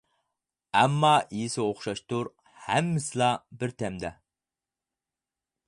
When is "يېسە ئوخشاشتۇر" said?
1.39-2.31